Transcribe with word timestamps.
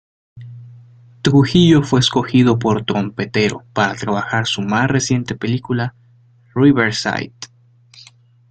Trujillo 1.21 1.83
fue 1.83 1.99
escogido 1.99 2.57
por 2.57 2.83
Trompetero 2.85 3.65
para 3.71 3.93
trabajar 3.93 4.47
su 4.47 4.63
más 4.63 4.87
reciente 4.89 5.35
película 5.35 5.93
"Riverside". 6.55 7.35